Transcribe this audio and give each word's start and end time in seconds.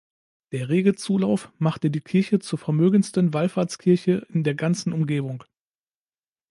Der 0.51 0.67
rege 0.69 0.95
Zulauf 0.95 1.53
machte 1.59 1.91
die 1.91 2.01
Kirche 2.01 2.39
zur 2.39 2.57
vermögendsten 2.57 3.35
Wallfahrtskirche 3.35 4.25
in 4.31 4.43
der 4.43 4.55
ganzen 4.55 4.93
Umgebung. 4.93 5.43